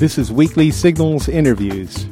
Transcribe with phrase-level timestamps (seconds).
[0.00, 2.06] This is Weekly Signals Interviews.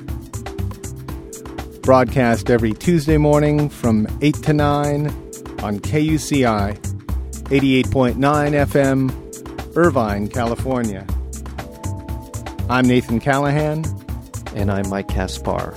[1.80, 5.06] Broadcast every Tuesday morning from 8 to 9
[5.62, 6.77] on KUCI
[7.45, 8.14] 88.9
[8.66, 11.06] FM, Irvine, California.
[12.68, 13.86] I'm Nathan Callahan.
[14.55, 15.73] And I'm Mike Kaspar.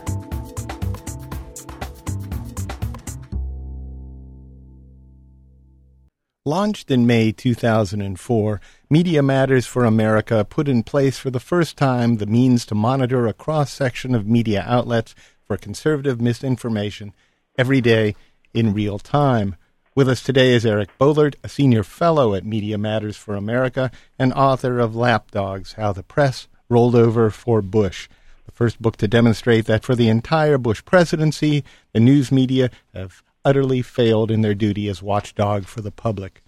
[6.43, 8.59] Launched in May 2004,
[8.91, 13.25] Media Matters for America put in place for the first time the means to monitor
[13.25, 15.15] a cross section of media outlets
[15.47, 17.13] for conservative misinformation
[17.57, 18.17] every day
[18.53, 19.55] in real time.
[19.95, 24.33] With us today is Eric Boehlert, a senior fellow at Media Matters for America and
[24.33, 28.09] author of Lapdogs How the Press Rolled Over for Bush,
[28.45, 31.63] the first book to demonstrate that for the entire Bush presidency,
[31.93, 36.43] the news media have utterly failed in their duty as watchdog for the public.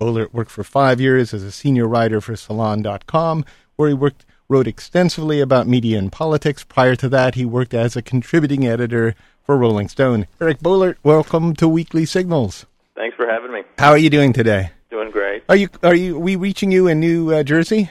[0.00, 3.44] Boehlert worked for five years as a senior writer for Salon.com,
[3.76, 6.64] where he worked wrote extensively about media and politics.
[6.64, 10.26] Prior to that, he worked as a contributing editor for Rolling Stone.
[10.40, 12.66] Eric Boehlert, welcome to Weekly Signals.
[12.94, 13.62] Thanks for having me.
[13.78, 14.70] How are you doing today?
[14.90, 15.42] Doing great.
[15.48, 17.90] Are you are you are we reaching you in New uh, Jersey?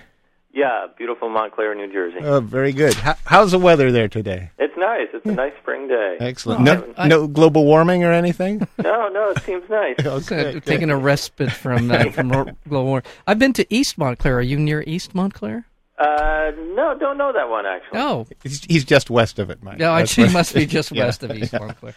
[0.55, 2.19] Yeah, beautiful Montclair, New Jersey.
[2.21, 2.93] Oh, very good.
[2.93, 4.51] How, how's the weather there today?
[4.57, 5.09] It's nice.
[5.13, 6.15] It's a nice spring day.
[6.21, 6.61] Excellent.
[6.61, 8.65] No, no global warming or anything?
[8.81, 9.95] No, no, it seems nice.
[10.05, 13.03] Okay, Taking a respite from uh, from global warming.
[13.27, 14.37] I've been to East Montclair.
[14.37, 15.67] Are you near East Montclair?
[15.97, 17.99] Uh, no, don't know that one actually.
[17.99, 19.79] Oh, He's, he's just west of it, Mike.
[19.79, 21.05] no, That's she what- must be just Yeah.
[21.05, 21.95] west of East Montclair.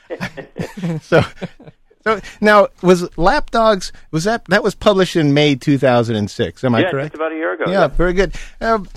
[1.03, 1.23] so, so
[2.41, 6.65] now was Lapdogs was that that was published in May 2006?
[6.65, 7.13] Am I yeah, correct?
[7.13, 7.71] just about a year ago.
[7.71, 8.35] yeah, very good.
[8.61, 8.89] Um,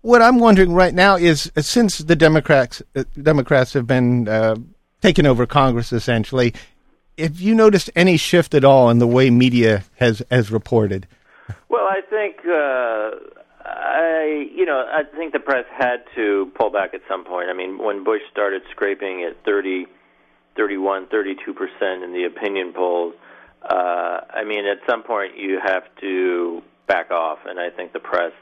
[0.00, 4.56] what I'm wondering right now is, uh, since the Democrats uh, Democrats have been uh,
[5.00, 6.54] taking over Congress essentially,
[7.18, 11.06] have you noticed any shift at all in the way media has has reported?
[11.68, 16.94] Well, I think uh, I, you know, I think the press had to pull back
[16.94, 17.48] at some point.
[17.48, 19.86] I mean, when Bush started scraping at 30,
[20.56, 23.14] 31, 32 percent in the opinion polls,
[23.62, 28.00] uh, I mean, at some point you have to back off, and I think the
[28.00, 28.32] press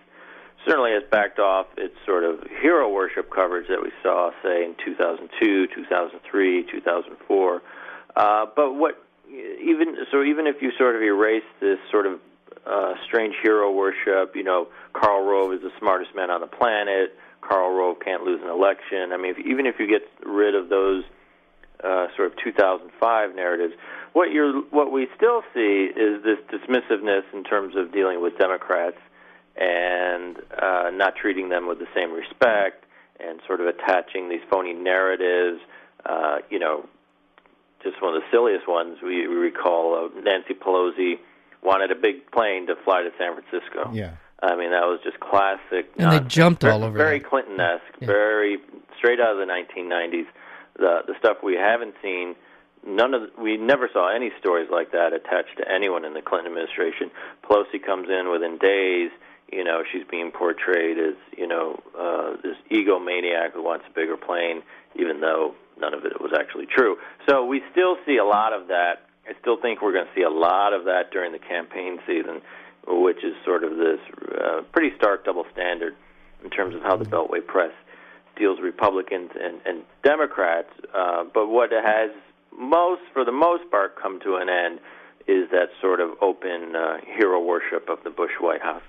[0.66, 4.74] certainly has backed off its sort of hero worship coverage that we saw, say, in
[4.84, 7.62] 2002, 2003, 2004.
[8.14, 12.20] Uh, but what even so, even if you sort of erase this sort of
[12.66, 17.16] uh, strange hero worship, you know, Karl Rove is the smartest man on the planet.
[17.40, 19.12] Karl Rove can't lose an election.
[19.12, 21.04] I mean, if, even if you get rid of those
[21.82, 23.74] uh, sort of 2005 narratives,
[24.12, 28.98] what you're what we still see is this dismissiveness in terms of dealing with Democrats
[29.56, 32.84] and uh, not treating them with the same respect
[33.20, 35.60] and sort of attaching these phony narratives.
[36.06, 36.84] Uh, you know,
[37.82, 41.14] just one of the silliest ones we, we recall uh, Nancy Pelosi
[41.62, 43.90] wanted a big plane to fly to San Francisco.
[43.92, 44.14] Yeah.
[44.42, 45.88] I mean, that was just classic.
[45.98, 47.20] And they jumped all Very- over Very.
[47.20, 48.06] Clinton-esque, Yeah.
[48.08, 48.58] very
[48.98, 50.26] straight out of the 1990s.
[50.78, 52.34] The the stuff we haven't seen,
[52.86, 56.22] none of the, we never saw any stories like that attached to anyone in the
[56.22, 57.10] Clinton administration.
[57.44, 59.10] Pelosi comes in within days.
[59.52, 64.16] You know, she's being portrayed as you know uh, this egomaniac who wants a bigger
[64.16, 64.62] plane,
[64.96, 66.96] even though none of it was actually true.
[67.28, 69.08] So we still see a lot of that.
[69.28, 72.40] I still think we're going to see a lot of that during the campaign season,
[72.86, 74.00] which is sort of this
[74.40, 75.94] uh, pretty stark double standard
[76.42, 77.72] in terms of how the Beltway press
[78.36, 80.68] deals Republicans and, and Democrats.
[80.94, 82.10] Uh, but what has
[82.56, 84.80] most, for the most part, come to an end
[85.26, 88.82] is that sort of open uh, hero worship of the Bush White House.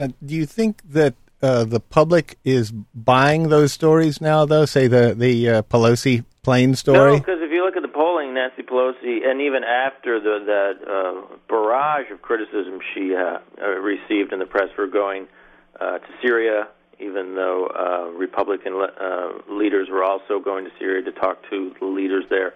[0.00, 4.64] Uh, do you think that uh, the public is buying those stories now, though?
[4.64, 7.12] Say the the uh, Pelosi plane story.
[7.12, 10.74] No, because if you look at the polling, Nancy Pelosi, and even after the that
[10.88, 15.26] uh, barrage of criticism she uh, uh, received in the press for going
[15.80, 16.68] uh, to Syria,
[17.02, 21.74] even though uh, Republican le- uh, leaders were also going to Syria to talk to
[21.78, 22.54] the leaders there,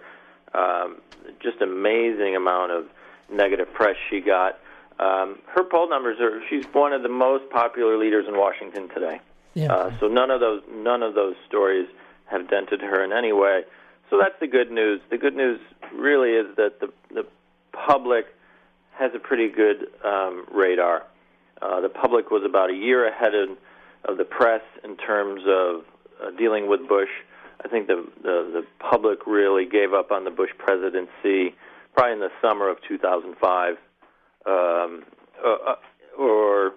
[0.53, 1.01] um,
[1.41, 2.85] just amazing amount of
[3.31, 4.59] negative press she got.
[4.99, 9.19] Um, her poll numbers are she's one of the most popular leaders in Washington today.
[9.53, 9.73] Yeah.
[9.73, 11.87] Uh, so none of those none of those stories
[12.25, 13.63] have dented her in any way.
[14.09, 15.01] So that's the good news.
[15.09, 15.59] The good news
[15.93, 17.25] really is that the the
[17.73, 18.25] public
[18.97, 21.03] has a pretty good um, radar.
[21.61, 23.49] Uh, the public was about a year ahead of,
[24.05, 25.83] of the press in terms of
[26.21, 27.09] uh, dealing with Bush.
[27.63, 31.55] I think the, the the public really gave up on the Bush presidency
[31.93, 33.77] probably in the summer of 2005,
[34.45, 35.03] um,
[35.43, 35.75] uh, uh,
[36.21, 36.73] or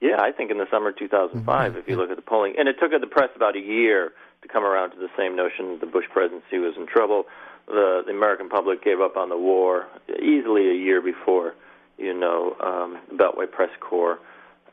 [0.00, 2.54] yeah, I think in the summer of 2005, if you look at the polling.
[2.58, 4.12] And it took the press about a year
[4.42, 7.24] to come around to the same notion that the Bush presidency was in trouble.
[7.66, 11.54] The, the American public gave up on the war easily a year before,
[11.98, 14.18] you know, um, the Beltway Press Corps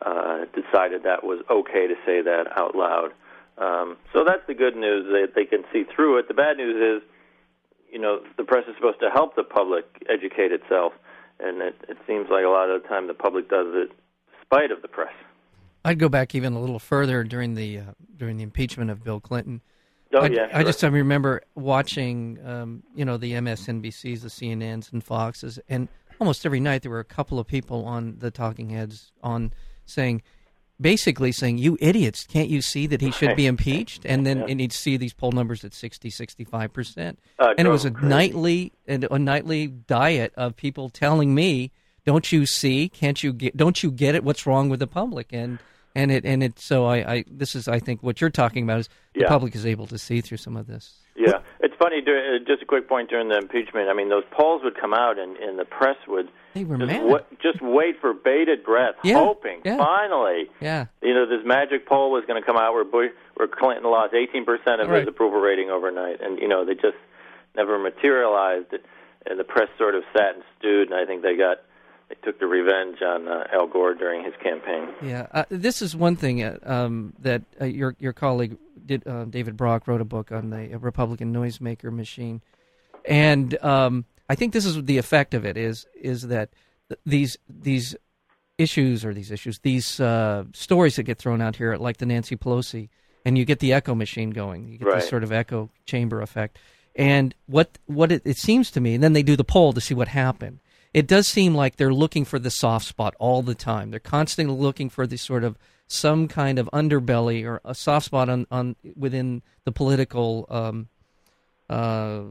[0.01, 3.11] uh, decided that was okay to say that out loud.
[3.57, 6.27] Um, so that's the good news; they they can see through it.
[6.27, 7.09] The bad news is,
[7.91, 10.93] you know, the press is supposed to help the public educate itself,
[11.39, 13.91] and it, it seems like a lot of the time the public does it
[14.41, 15.13] spite of the press.
[15.83, 17.83] I'd go back even a little further during the uh,
[18.15, 19.61] during the impeachment of Bill Clinton.
[20.13, 24.91] Oh I, yeah, I just I remember watching, um, you know, the MSNBCs, the CNNs,
[24.93, 25.87] and Foxes, and
[26.19, 29.51] almost every night there were a couple of people on the talking heads on
[29.89, 30.21] saying,
[30.79, 34.45] basically saying, "You idiots, can't you see that he should be impeached?" And then Yeah.
[34.49, 37.91] and you'd see these poll numbers at 60, 65 percent, Uh, and it was a
[37.91, 38.07] crazy.
[38.07, 41.71] nightly and a nightly diet of people telling me,
[42.05, 42.89] "Don't you see?
[42.89, 43.57] Can't you get?
[43.57, 44.23] Don't you get it?
[44.23, 45.57] What's wrong with the public?" And
[45.97, 46.59] and it and it.
[46.59, 49.65] So I, I this is I think what you're talking about is the public is
[49.65, 50.99] able to see through some of this.
[51.15, 51.97] Yeah, it's funny.
[52.05, 53.89] uh, Just a quick point during the impeachment.
[53.89, 56.91] I mean, those polls would come out, and, and the press would They were just,
[56.91, 57.03] mad.
[57.03, 59.77] wa- just wait for bated breath, Yeah, hoping yeah.
[59.77, 60.85] finally, Yeah.
[61.01, 64.13] you know, this magic poll was going to come out where Bush, where Clinton lost
[64.13, 64.99] 18 percent of Right.
[64.99, 66.97] his approval rating overnight, and you know, they just
[67.55, 68.67] never materialized.
[69.25, 71.57] And the press sort of sat and stewed, and I think they got
[72.09, 74.89] they took the revenge on uh, Al Gore during his campaign.
[75.01, 79.05] Yeah, uh, this is one thing uh, um, that uh, your your colleague did.
[79.07, 82.41] Uh, David Brock wrote a book on the Republican noisemaker machine,
[83.05, 86.49] and um, I think this is the effect of it is is that
[86.89, 87.95] th- these these
[88.57, 92.35] issues or these issues these uh, stories that get thrown out here, like the Nancy
[92.35, 92.89] Pelosi,
[93.25, 94.67] and you get the echo machine going.
[94.67, 94.99] You get Right.
[95.01, 96.57] this sort of echo chamber effect.
[96.95, 99.81] And what what it, it seems to me, and then they do the poll to
[99.81, 100.59] see what happened.
[100.97, 103.91] It does seem like they're looking for the soft spot all the time.
[103.91, 105.55] They're constantly looking for the sort of
[105.85, 110.87] some kind of underbelly or a soft spot on, on within the political um,
[111.69, 112.21] uh,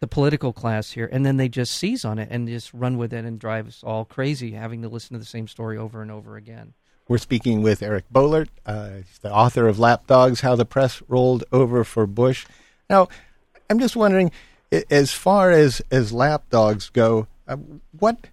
[0.00, 3.12] the political class here, and then they just seize on it and just run with
[3.12, 6.10] it and drive us all crazy, having to listen to the same story over and
[6.10, 6.72] over again.
[7.08, 11.84] We're speaking with Eric Boehlert, uh, the author of Lapdogs How the Press Rolled Over
[11.84, 12.46] for Bush.
[12.88, 13.08] Now,
[13.68, 14.32] I'm just wondering,
[14.90, 17.26] as far as, as lapdogs go,
[17.98, 18.28] what.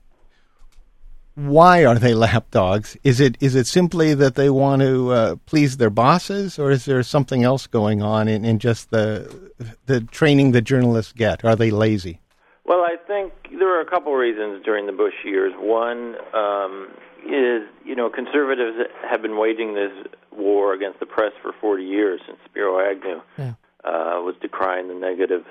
[1.35, 2.95] Why are they lapdogs?
[3.03, 6.85] Is it is it simply that they want to uh, please their bosses, or is
[6.85, 9.51] there something else going on in, in just the
[9.85, 11.43] the training the journalists get?
[11.43, 12.21] Are they lazy?
[12.65, 15.53] Well, I think there were a couple reasons during the Bush years.
[15.57, 16.87] One um,
[17.27, 18.77] is, you know, conservatives
[19.07, 19.91] have been waging this
[20.31, 23.53] war against the press for 40 years since Spiro Agnew Yeah.
[23.83, 25.45] uh, was decrying the negative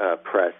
[0.00, 0.52] uh, press,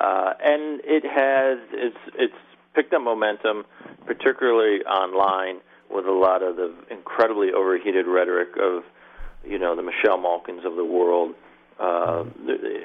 [0.00, 2.34] uh, and it has it's it's
[2.74, 3.64] picked up momentum,
[4.06, 5.60] particularly online,
[5.90, 8.82] with a lot of the incredibly overheated rhetoric of,
[9.46, 11.34] you know, the Michelle Malkins of the world.
[11.78, 12.24] Uh,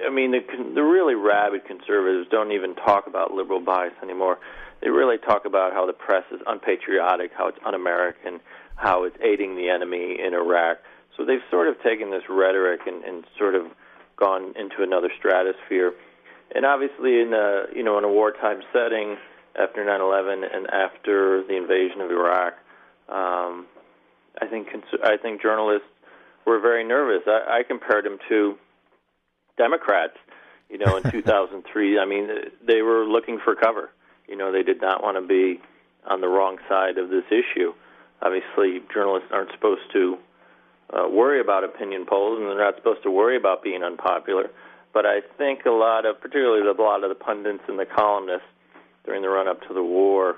[0.06, 0.42] I mean, the,
[0.76, 4.38] the really rabid conservatives don't even talk about liberal bias anymore.
[4.82, 8.40] They really talk about how the press is unpatriotic, how it's un-American,
[8.76, 10.78] how it's aiding the enemy in Iraq.
[11.18, 13.66] So they've sort of taken this rhetoric and, and sort of
[14.18, 15.94] gone into another stratosphere.
[16.56, 19.18] And obviously, in a you know in a wartime setting,
[19.60, 22.54] after 9/11 and after the invasion of Iraq,
[23.10, 23.68] um,
[24.42, 25.88] I think cons- I think journalists
[26.46, 27.24] were very nervous.
[27.28, 28.58] I, I compared them to
[29.58, 30.18] Democrats,
[30.70, 32.00] you know, in 2003.
[32.00, 32.30] I mean,
[32.66, 33.92] they were looking for cover.
[34.28, 35.62] You know, they did not want to be
[36.08, 37.74] on the wrong side of this issue.
[38.22, 40.18] Obviously, journalists aren't supposed to
[40.92, 44.50] uh, worry about opinion polls, and they're not supposed to worry about being unpopular.
[44.94, 48.48] But I think a lot of, particularly a lot of the pundits and the columnists
[49.06, 50.38] during the run-up to the war,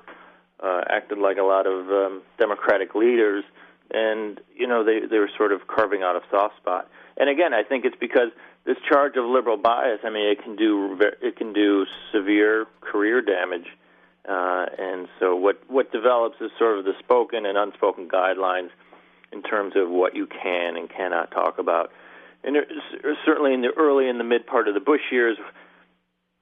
[0.61, 3.43] uh, acted like a lot of um, Democratic leaders,
[3.91, 6.87] and you know they they were sort of carving out a soft spot.
[7.17, 8.29] And again, I think it's because
[8.65, 9.99] this charge of liberal bias.
[10.03, 13.67] I mean, it can do it can do severe career damage.
[14.27, 18.69] Uh, and so what what develops is sort of the spoken and unspoken guidelines
[19.31, 21.91] in terms of what you can and cannot talk about.
[22.43, 22.57] And
[23.25, 25.37] certainly in the early and the mid part of the Bush years,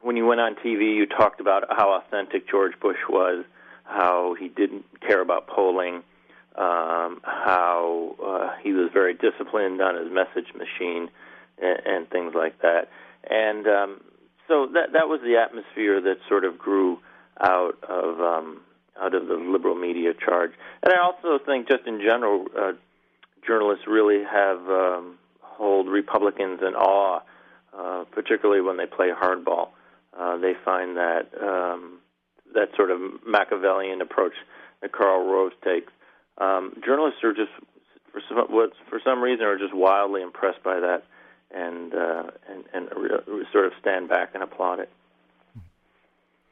[0.02, 3.44] when you went on TV, you talked about how authentic George Bush was,
[3.84, 6.04] how he didn't care about polling,
[6.56, 11.10] um, how uh, he was very disciplined on his message machine,
[11.62, 12.90] and, and things like that.
[13.30, 14.02] And um,
[14.48, 17.00] so that that was the atmosphere that sort of grew
[17.42, 18.62] out of um,
[19.02, 20.52] out of the liberal media charge.
[20.84, 22.72] And I also think, just in general, uh,
[23.46, 25.19] journalists really have um,
[25.60, 27.22] hold Republicans in awe,
[27.78, 29.70] uh, particularly when they play hardball.
[30.18, 32.00] Uh, they find that um,
[32.56, 34.34] that sort of Machiavellian approach
[34.82, 35.92] that Karl Rove takes.
[36.40, 37.52] Um, journalists are just,
[38.12, 41.04] for some, what, for some reason, are just wildly impressed by that,
[41.54, 44.90] and uh, and and re- sort of stand back and applaud it.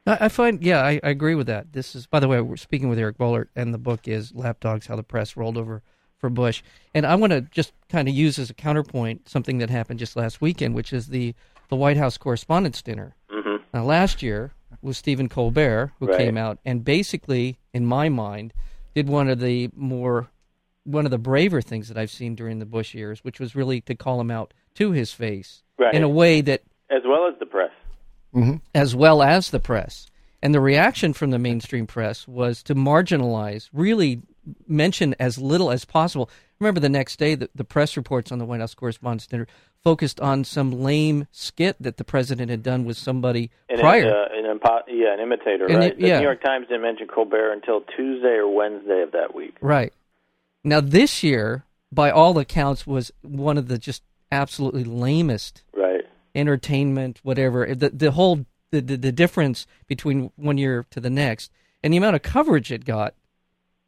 [0.10, 1.74] I, find, yeah, I, I, agree with that.
[1.74, 4.88] This is, by the way, we're speaking with Eric Boehlert, and the book is Lapdogs:
[4.88, 5.84] How the Press Rolled Over
[6.18, 6.64] for Bush.
[6.94, 10.16] And I want to just kind of use as a counterpoint something that happened just
[10.16, 11.34] last weekend, which is the
[11.70, 13.16] the White House Correspondents' Dinner.
[13.30, 13.64] Mm-hmm.
[13.74, 16.18] Now, last year was Stephen Colbert who right.
[16.18, 18.54] came out and basically, in my mind,
[18.96, 20.30] did one of the more
[20.84, 23.82] one of the braver things that I've seen during the Bush years, which was really
[23.82, 25.94] to call him out to his face right.
[25.94, 27.72] in a way that, as well as the press,
[28.34, 28.56] mm-hmm.
[28.74, 30.08] as well as the press,
[30.42, 34.22] and the reaction from the mainstream press was to marginalize, really
[34.68, 36.30] mention as little as possible.
[36.60, 39.48] Remember, the next day, the, the press reports on the White House Correspondents' Dinner
[39.84, 44.10] focused on some lame skit that the president had done with somebody an, prior.
[44.10, 45.94] Uh, an impo- yeah, an imitator, and right?
[45.94, 46.16] It, yeah.
[46.16, 49.56] The New York Times didn't mention Colbert until Tuesday or Wednesday of that week.
[49.62, 49.94] Right.
[50.64, 56.02] Now, this year, by all accounts, was one of the just absolutely lamest right.
[56.36, 57.74] entertainment, whatever.
[57.74, 61.52] The the whole the, the, the difference between one year to the next
[61.84, 63.14] and the amount of coverage it got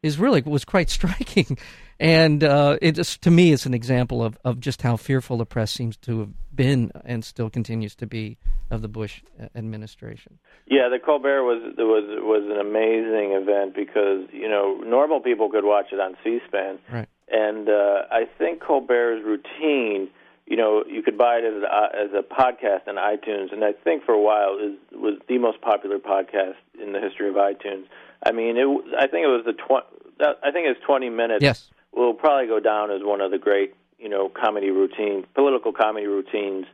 [0.02, 1.58] is really was quite striking.
[1.98, 5.46] And uh, it just to me is an example of, of just how fearful the
[5.46, 8.38] press seems to have been and still continues to be
[8.70, 10.38] of the Bush uh, administration.
[10.66, 15.64] Yeah, the Colbert was was was an amazing event because you know normal people could
[15.64, 17.08] watch it on C-SPAN, right?
[17.28, 20.08] And uh, I think Colbert's routine,
[20.50, 23.72] you know, you could buy it as a, as a podcast on iTunes, and I
[23.72, 27.84] think for a while is was the most popular podcast in the history of iTunes.
[28.22, 28.66] I mean, it
[28.98, 29.86] I think it was the tw-
[30.20, 31.42] I think it's 20 minutes.
[31.42, 35.72] Yes will probably go down as one of the great, you know, comedy routines, political
[35.72, 36.66] comedy routines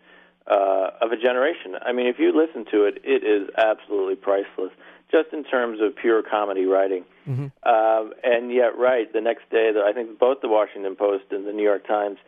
[0.46, 1.76] uh, of a generation.
[1.80, 4.72] I mean, if you listen to it, it is absolutely priceless,
[5.10, 7.04] just in terms of pure comedy writing.
[7.26, 7.46] Mm-hmm.
[7.62, 11.46] Uh, and yet, right, the next day, the, I think both the Washington Post and
[11.46, 12.18] the New York Times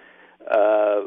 [0.50, 1.00] uh,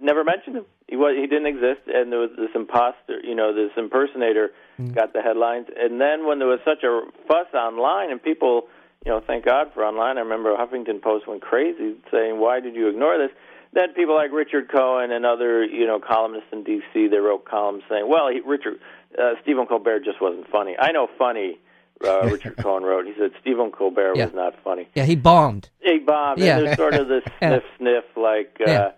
[0.00, 0.64] never mentioned him.
[0.88, 4.92] He was he didn't exist, and there was this imposter, you know, this impersonator mm-hmm.
[4.92, 5.66] got the headlines.
[5.76, 8.68] And then when there was such a fuss online and people
[9.04, 10.18] you know, thank God for online.
[10.18, 13.30] I remember Huffington Post went crazy saying, "Why did you ignore this?"
[13.72, 17.08] Then people like Richard Cohen and other, you know, columnists in D.C.
[17.08, 18.80] they wrote columns saying, "Well, he, Richard
[19.18, 21.58] uh, Stephen Colbert just wasn't funny." I know funny.
[22.04, 23.06] Uh, Richard Cohen wrote.
[23.06, 24.26] He said Stephen Colbert yeah.
[24.26, 24.88] was not funny.
[24.94, 25.70] Yeah, he bombed.
[25.80, 26.40] He bombed.
[26.40, 26.58] Yeah.
[26.58, 28.90] And there's sort of this sniff, sniff, like, uh, yeah.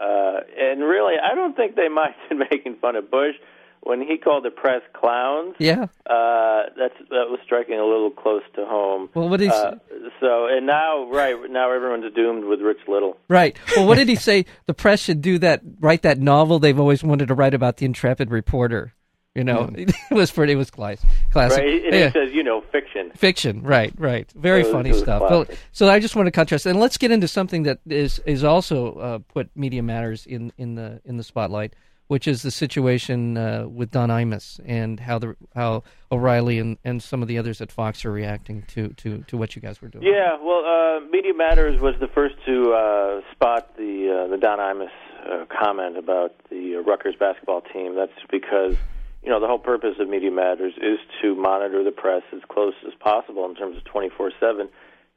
[0.00, 2.16] Uh, and really, I don't think they minded
[2.50, 3.34] making fun of Bush
[3.80, 5.54] when he called the press clowns.
[5.58, 9.08] Yeah, uh, that's that was striking a little close to home.
[9.14, 9.76] Well, what is uh,
[10.20, 10.46] so?
[10.46, 13.16] And now, right now, everyone's doomed with Rich Little.
[13.28, 13.56] Right.
[13.76, 14.46] Well, what did he say?
[14.66, 15.62] The press should do that.
[15.80, 18.94] Write that novel they've always wanted to write about the intrepid reporter.
[19.38, 19.88] You know, mm.
[20.10, 20.52] it was pretty.
[20.52, 21.08] It was classic.
[21.30, 21.58] classic.
[21.58, 21.84] Right.
[21.84, 22.06] And yeah.
[22.06, 23.10] he says, you know, fiction.
[23.14, 23.62] Fiction.
[23.62, 23.92] Right.
[23.96, 24.30] Right.
[24.32, 25.22] Very was, funny stuff.
[25.22, 28.44] Well, so I just want to contrast, and let's get into something that is is
[28.44, 31.74] also uh, put Media Matters in in the in the spotlight
[32.08, 37.02] which is the situation uh, with Don Imus and how the how O'Reilly and, and
[37.02, 39.88] some of the others at Fox are reacting to, to, to what you guys were
[39.88, 40.04] doing.
[40.04, 44.58] Yeah, well, uh, Media Matters was the first to uh, spot the uh, the Don
[44.58, 44.88] Imus
[45.30, 47.94] uh, comment about the Rutgers basketball team.
[47.94, 48.76] That's because
[49.22, 52.74] you know the whole purpose of Media Matters is to monitor the press as close
[52.86, 54.68] as possible in terms of twenty four seven.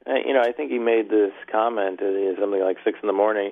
[0.07, 3.51] You know, I think he made this comment at something like six in the morning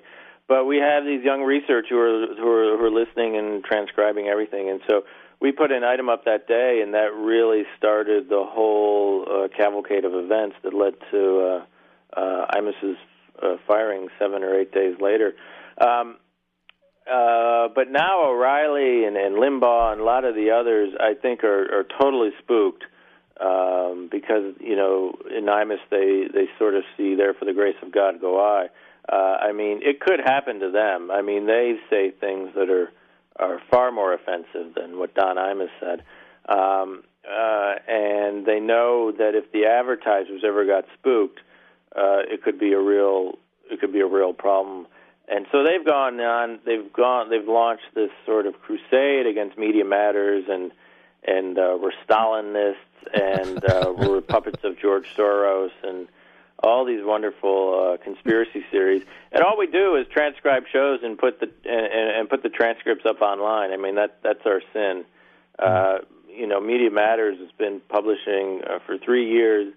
[0.50, 4.28] but we have these young researchers who are, who are who are listening and transcribing
[4.28, 5.04] everything, and so
[5.40, 10.04] we put an item up that day, and that really started the whole uh, cavalcade
[10.04, 11.64] of events that led to
[12.18, 12.98] uh, uh, Imus's
[13.42, 15.34] uh, firing seven or eight days later.
[15.80, 16.18] Um,
[17.12, 21.44] uh, but now O'Reilly and, and Limbaugh and a lot of the others, I think,
[21.44, 22.84] are, are totally spooked
[23.40, 27.78] um, because you know in Imus they they sort of see there for the grace
[27.82, 28.68] of God go I.
[29.08, 31.10] Uh, I mean, it could happen to them.
[31.10, 32.92] I mean, they say things that are
[33.38, 36.04] are far more offensive than what Don Imus said,
[36.50, 41.40] um, uh, and they know that if the advertisers ever got spooked,
[41.96, 43.40] uh, it could be a real
[43.72, 44.88] it could be a real problem.
[45.30, 46.60] And so they've gone on.
[46.66, 47.30] They've gone.
[47.30, 50.72] They've launched this sort of crusade against Media Matters and
[51.24, 52.76] and uh, we're Stalinists
[53.14, 56.08] and uh, we're puppets of George Soros and
[56.62, 61.40] all these wonderful uh, conspiracy series, and all we do is transcribe shows and put
[61.40, 63.72] the and, and put the transcripts up online.
[63.72, 65.06] I mean that that's our sin.
[65.58, 69.74] Uh, you know, Media Matters has been publishing uh, for three years.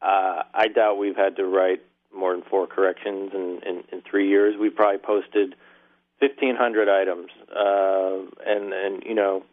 [0.00, 1.82] Uh, I doubt we've had to write
[2.16, 4.56] more than four corrections in, in, in three years.
[4.58, 5.54] We probably posted
[6.20, 9.44] fifteen hundred items, uh, and and you know.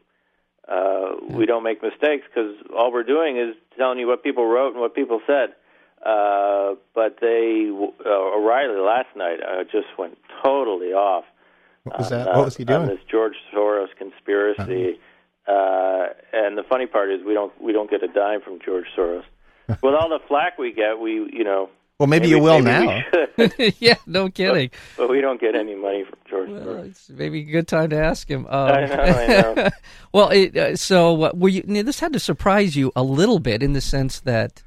[0.66, 4.72] Uh, we don't make mistakes because all we're doing is telling you what people wrote
[4.72, 5.50] and what people said.
[6.06, 11.26] Uh, but they uh, O'Reilly last night uh, just went totally off.
[11.84, 12.28] What was that?
[12.28, 12.82] Uh, what was he doing?
[12.82, 15.00] On this George Soros conspiracy.
[15.48, 18.86] Uh, and the funny part is we don't we don't get a dime from George
[18.98, 19.24] Soros.
[19.68, 21.70] With all the flack we get, we you know.
[22.00, 23.04] Well, maybe, you will maybe now.
[23.38, 24.72] we yeah, no kidding.
[24.98, 27.98] but we don't get any money from George Well, it's maybe a good time to
[27.98, 28.46] ask him.
[28.48, 29.70] Um, I know, I know.
[30.14, 31.62] well, it, uh, so uh, were you?
[31.62, 34.64] This had to surprise you a little bit in the sense that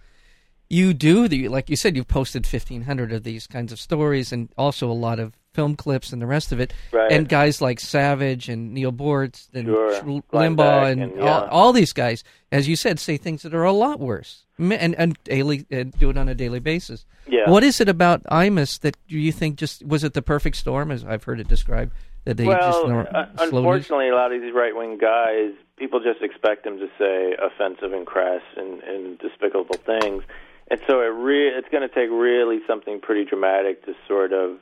[0.68, 4.32] you do the like you said you've posted fifteen hundred of these kinds of stories
[4.32, 6.72] and also a lot of film clips and the rest of it.
[6.92, 7.10] Right.
[7.10, 10.00] And guys like Savage and Neal Boortz and Sure.
[10.32, 11.48] Limbaugh and, and, all, yeah.
[11.50, 12.22] all these guys,
[12.52, 16.10] as you said, say things that are a lot worse and and daily uh, do
[16.10, 17.04] it on a daily basis.
[17.26, 17.50] Yeah.
[17.50, 20.90] What is it about Imus that do you think just was it the perfect storm
[20.90, 21.92] as I've heard it described
[22.24, 23.52] that they just well, nor- uh, news?
[23.52, 27.92] unfortunately, a lot of these right wing guys, people just expect them to say offensive
[27.92, 30.22] and crass and, and despicable things,
[30.70, 34.58] and so it re- it's going to take really something pretty dramatic to sort of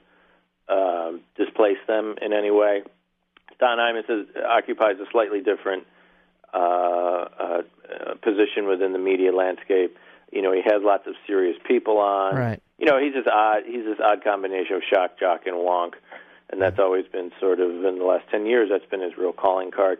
[0.68, 2.82] um, displace them in any way.
[3.60, 5.84] Don Imus is, occupies a slightly different
[6.52, 9.96] uh, uh, uh, position within the media landscape.
[10.32, 12.34] You know, he has lots of serious people on.
[12.34, 12.62] Right.
[12.78, 13.62] You know, he's this odd.
[13.66, 15.92] He's this odd combination of shock, jock, and wonk,
[16.50, 18.68] and that's always been sort of in the last ten years.
[18.70, 19.98] That's been his real calling card.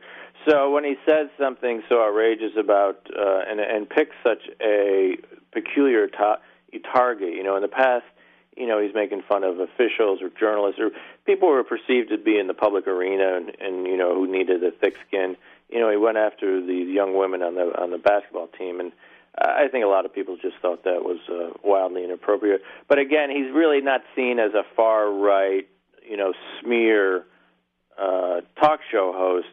[0.49, 5.17] So when he says something so outrageous about uh, and and picks such a
[5.53, 6.41] peculiar ta-
[6.93, 8.05] target, you know, in the past,
[8.57, 10.91] you know, he's making fun of officials or journalists or
[11.27, 14.31] people who are perceived to be in the public arena and, and you know who
[14.31, 15.37] needed a thick skin.
[15.69, 18.93] You know, he went after these young women on the on the basketball team, and
[19.37, 22.63] I think a lot of people just thought that was uh, wildly inappropriate.
[22.89, 25.67] But again, he's really not seen as a far right,
[26.09, 27.25] you know, smear
[27.99, 29.49] uh, talk show host,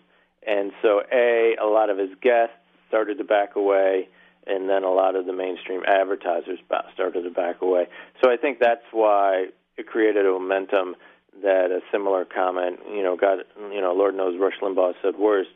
[0.45, 2.55] and so a a lot of his guests
[2.87, 4.09] started to back away,
[4.51, 6.59] and then a lot of the mainstream advertisers
[6.93, 7.87] started to back away.
[8.21, 10.95] So I think that's why it created a momentum
[11.41, 13.39] that a similar comment, you know, got
[13.71, 15.47] you know, Lord knows Rush Limbaugh said worse.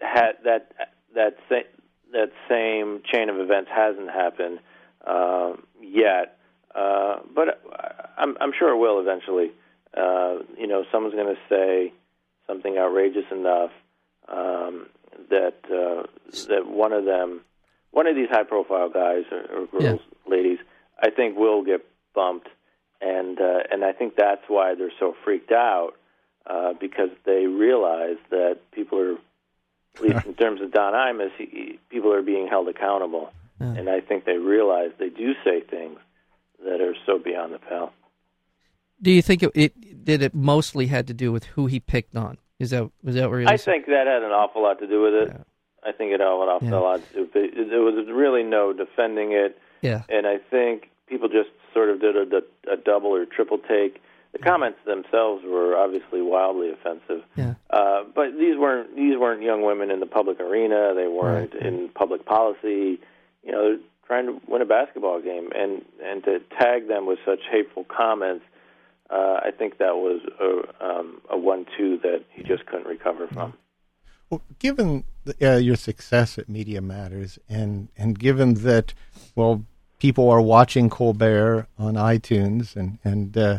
[0.00, 0.72] Had that
[1.14, 1.70] that sa-
[2.12, 4.60] that same chain of events hasn't happened
[5.06, 6.38] um, yet,
[6.74, 7.62] uh, but
[8.16, 9.52] I'm, I'm sure it will eventually.
[9.96, 11.92] Uh, you know, someone's going to say
[12.46, 13.70] something outrageous enough
[14.28, 14.86] um,
[15.30, 16.06] that uh,
[16.48, 17.40] that one of them,
[17.92, 20.58] one of these high-profile guys or, or girls, ladies,
[21.02, 22.48] I think will get bumped,
[23.00, 25.92] and uh, and I think that's why they're so freaked out
[26.46, 29.12] uh, because they realize that people are,
[29.96, 33.74] at least in terms of Don Imus, he, he, people are being held accountable, Yeah.
[33.74, 35.98] and I think they realize they do say things
[36.64, 37.92] that are so beyond the pale.
[39.02, 42.14] Do you think it, it did it mostly had to do with who he picked
[42.16, 42.36] on?
[42.58, 45.00] Is that was that where he I think that had an awful lot to do
[45.02, 45.28] with it.
[45.28, 45.42] Yeah.
[45.84, 46.78] I think it all went off Yeah.
[46.78, 47.70] lot to it.
[47.70, 50.02] There was really no defending it, Yeah.
[50.08, 54.00] and I think people just sort of did a, a double or triple take.
[54.32, 57.54] The comments themselves were obviously wildly offensive, Yeah.
[57.70, 60.92] uh, but these weren't these weren't young women in the public arena.
[60.94, 61.62] They weren't Right.
[61.66, 63.00] in public policy.
[63.42, 67.18] You know, they're trying to win a basketball game, and and to tag them with
[67.24, 68.44] such hateful comments.
[69.08, 73.54] Uh, I think that was a, um, a one-two that he just couldn't recover from.
[74.30, 75.04] Well, given
[75.42, 78.94] uh, your success at Media Matters, and and given that,
[79.34, 79.64] well,
[79.98, 83.58] people are watching Colbert on iTunes and and uh,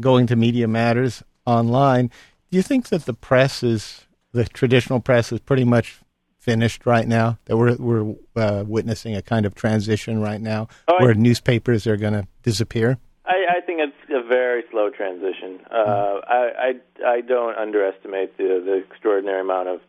[0.00, 2.06] going to Media Matters online,
[2.50, 5.98] do you think that the press is the traditional press is pretty much
[6.38, 7.38] finished right now?
[7.46, 11.86] That we're we're uh, witnessing a kind of transition right now, Oh, I- where newspapers
[11.88, 12.98] are going to disappear.
[13.26, 15.60] I, I think it's a very slow transition.
[15.70, 16.72] Uh, I, I
[17.16, 19.80] I don't underestimate the the extraordinary amount of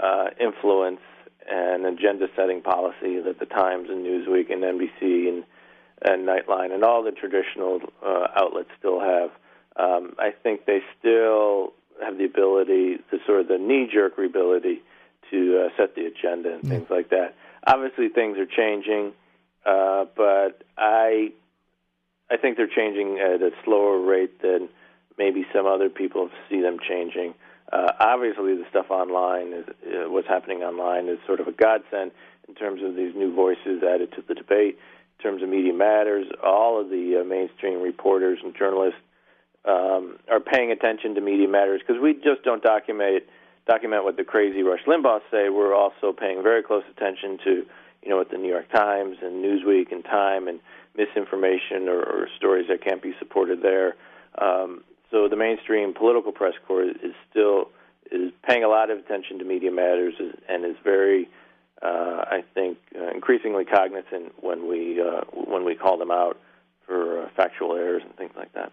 [0.00, 1.00] uh, influence
[1.50, 5.44] and agenda-setting policy that the Times and Newsweek and NBC and
[6.02, 9.30] and Nightline and all the traditional uh, outlets still have.
[9.76, 14.82] Um, I think they still have the ability, the sort of the knee-jerk ability
[15.30, 17.34] to uh, set the agenda and things like that.
[17.66, 19.12] Obviously, things are changing,
[19.66, 21.17] uh, but I
[22.48, 24.68] think they're changing at a slower rate than
[25.18, 27.34] maybe some other people see them changing.
[27.70, 32.10] Uh, obviously, the stuff online is uh, what's happening online is sort of a godsend
[32.48, 34.78] in terms of these new voices added to the debate.
[35.18, 39.00] In terms of media matters, all of the uh, mainstream reporters and journalists
[39.66, 43.24] um, are paying attention to media matters because we just don't document
[43.68, 45.50] document what the crazy Rush Limbaugh say.
[45.50, 47.66] We're also paying very close attention to
[48.02, 50.60] you know what the New York Times and Newsweek and Time and
[50.98, 53.96] misinformation or, or stories that can't be supported there.
[54.36, 57.70] Um, so the mainstream political press corps is still
[58.10, 60.14] is paying a lot of attention to media matters
[60.48, 61.28] and is very,
[61.82, 66.38] uh, I think, uh, increasingly cognizant when we uh, when we call them out
[66.86, 68.72] for uh, factual errors and things like that.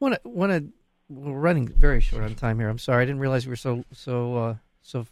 [0.00, 0.20] Want
[0.52, 0.68] to
[1.08, 2.68] we're running very short on time here.
[2.68, 5.06] I'm sorry, I didn't realize we were so so uh, so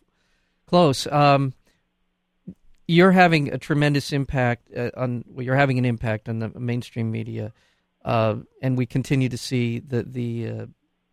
[0.66, 1.06] close.
[1.06, 1.52] Um,
[2.90, 5.24] you're having a tremendous impact uh, on.
[5.28, 7.52] Well, you're having an impact on the mainstream media,
[8.04, 10.66] uh, and we continue to see the the uh,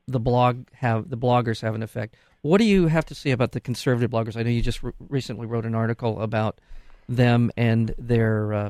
[0.07, 2.15] the blog have the bloggers have an effect.
[2.41, 4.35] What do you have to say about the conservative bloggers?
[4.35, 6.59] I know you just re- recently wrote an article about
[7.07, 8.69] them and their uh,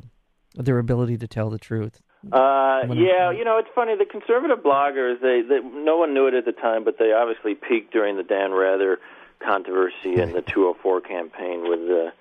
[0.56, 2.02] their ability to tell the truth.
[2.32, 3.96] Uh, yeah, you know, it's funny.
[3.96, 7.56] The conservative bloggers, they, they no one knew it at the time, but they obviously
[7.56, 9.00] peaked during the Dan Rather
[9.40, 12.12] controversy and the 204 campaign with the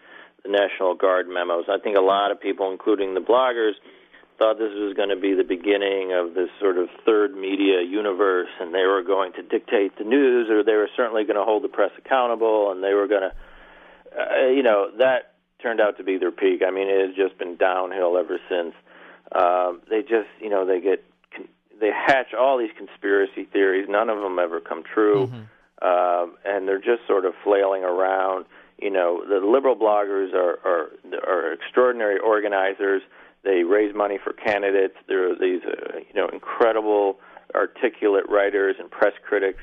[0.47, 1.65] the National Guard memos.
[1.69, 3.73] I think a lot of people, including the bloggers,
[4.39, 8.49] thought this was going to be the beginning of this sort of third media universe,
[8.61, 11.65] and they were going to dictate the news, or they were certainly going to hold
[11.65, 13.33] the press accountable, and they were going to,
[14.19, 16.63] uh, you know, that turned out to be their peak.
[16.67, 18.75] I mean, it has just been downhill ever since.
[19.33, 21.03] Um, they just, you know, they get,
[21.81, 23.87] they hatch all these conspiracy theories.
[23.89, 25.87] None of them ever come true, mm-hmm.
[25.87, 28.45] um, and they're just sort of flailing around
[28.79, 30.91] you know, the liberal bloggers are are,
[31.27, 33.03] are extraordinary organizers.
[33.43, 34.95] They raise money for candidates.
[35.09, 37.19] There are these, uh, you know, incredible,
[37.55, 39.61] articulate writers and press critics,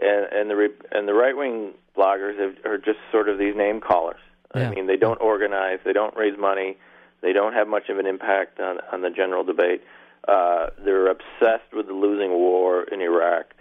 [0.00, 3.80] and, and the and the right wing bloggers have, are just sort of these name
[3.80, 4.20] callers.
[4.54, 4.68] Yeah.
[4.68, 6.76] I mean, they don't organize, they don't raise money,
[7.22, 9.82] they don't have much of an impact on on the general debate.
[10.28, 13.54] Uh, they're obsessed with the losing war in Iraq,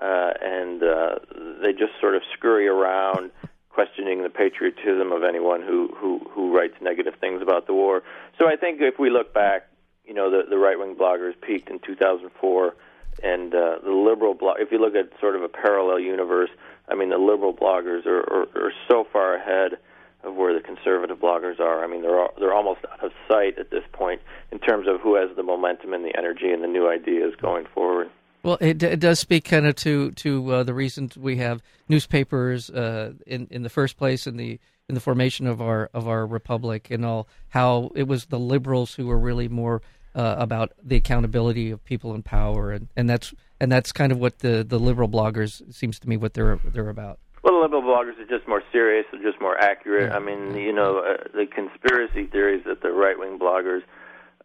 [0.00, 1.16] uh, and uh,
[1.62, 3.30] they just sort of scurry around
[3.76, 8.02] questioning the patriotism of anyone who, who, who writes negative things about the war.
[8.38, 9.68] So I think if we look back,
[10.06, 12.74] you know, the, the right wing bloggers peaked in 2004,
[13.22, 14.56] and uh, the liberal blog.
[14.60, 16.48] If you look at sort of a parallel universe,
[16.88, 19.78] I mean, the liberal bloggers are, are, are so far ahead
[20.24, 21.84] of where the conservative bloggers are.
[21.84, 25.16] I mean, they're they're almost out of sight at this point in terms of who
[25.16, 28.10] has the momentum and the energy and the new ideas going forward.
[28.46, 32.70] Well, it, it does speak kind of to to uh, the reasons we have newspapers
[32.70, 36.24] uh, in in the first place in the in the formation of our of our
[36.24, 39.82] republic and all how it was the liberals who were really more
[40.14, 44.18] uh, about the accountability of people in power and, and that's and that's kind of
[44.20, 47.18] what the, the liberal bloggers seems to me what they're they're about.
[47.42, 50.10] Well, the liberal bloggers are just more serious, they're just more accurate.
[50.10, 50.16] Yeah.
[50.16, 53.82] I mean, you know, uh, the conspiracy theories that the right wing bloggers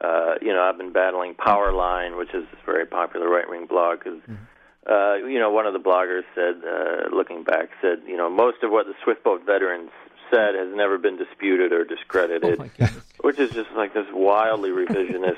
[0.04, 4.00] uh, you know, I've been battling Powerline, which is a very popular right wing blog,
[4.00, 4.92] because, mm-hmm.
[4.92, 8.64] uh, you know, one of the bloggers said, uh, looking back, said, you know, most
[8.64, 9.92] of what the Swiftboat veterans
[10.32, 12.88] said has never been disputed or discredited, oh
[13.22, 15.38] which is just like this wildly revisionist.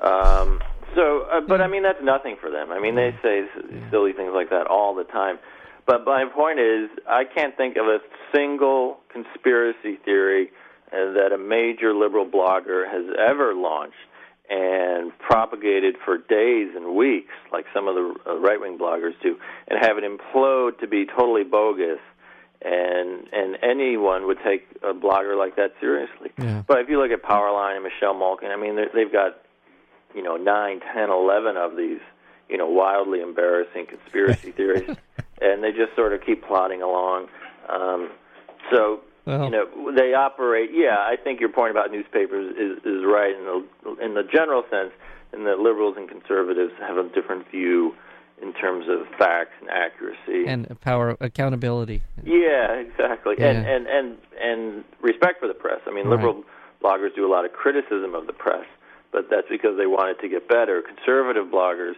[0.00, 0.60] um,
[0.94, 2.70] so, uh, but I mean, that's nothing for them.
[2.70, 3.44] I mean, they say
[3.90, 5.38] silly things like that all the time.
[5.86, 7.98] But my point is, I can't think of a
[8.34, 10.50] single conspiracy theory
[10.92, 13.96] that a major liberal blogger has ever launched
[14.50, 19.36] and propagated for days and weeks, like some of the uh, right wing bloggers do,
[19.68, 21.98] and have it implode to be totally bogus.
[22.60, 26.32] And and anyone would take a blogger like that seriously.
[26.38, 26.62] Yeah.
[26.66, 29.38] But if you look at Powerline and Michelle Malkin, I mean, they've got
[30.12, 32.00] you know nine, ten, eleven of these
[32.48, 34.96] you know wildly embarrassing conspiracy theories,
[35.40, 37.28] and they just sort of keep plodding along.
[37.68, 38.10] Um,
[38.72, 40.70] so well, you know, they operate.
[40.72, 44.62] Yeah, I think your point about newspapers is is right in the in the general
[44.70, 44.92] sense,
[45.32, 47.94] and that liberals and conservatives have a different view
[48.40, 52.02] in terms of facts and accuracy and power accountability.
[52.24, 53.34] Yeah, exactly.
[53.38, 53.50] Yeah.
[53.50, 55.80] And and and and respect for the press.
[55.86, 56.16] I mean, right.
[56.16, 56.42] liberal
[56.82, 58.64] bloggers do a lot of criticism of the press,
[59.12, 60.80] but that's because they want it to get better.
[60.80, 61.94] Conservative bloggers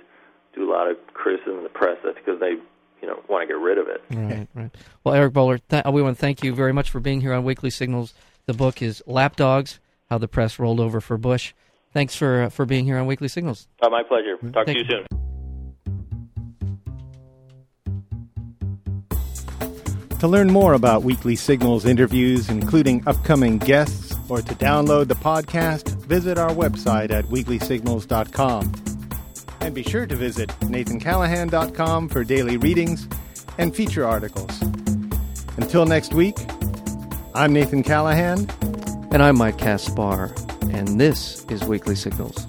[0.52, 1.98] do a lot of criticism of the press.
[2.02, 2.54] That's because they
[3.02, 4.02] you know want to get rid of it.
[4.10, 4.70] Right, right.
[5.04, 7.44] Well, Eric Boehlert, th- we want to thank you very much for being here on
[7.44, 8.14] Weekly Signals.
[8.46, 11.52] The book is Lapdogs: How the Press Rolled Over for Bush.
[11.92, 13.68] Thanks for uh, for being here on Weekly Signals.
[13.82, 14.36] Oh, my pleasure.
[14.52, 15.06] Talk thank to you soon.
[20.20, 25.88] To learn more about Weekly Signals interviews, including upcoming guests, or to download the podcast,
[26.04, 28.89] visit our website at weeklysignals.com.
[29.60, 33.08] And be sure to visit nathancallahan.com for daily readings
[33.58, 34.60] and feature articles.
[35.56, 36.36] Until next week,
[37.34, 38.48] I'm Nathan Callahan.
[39.12, 40.34] And I'm Mike Kaspar.
[40.70, 42.46] And this is Weekly Signals.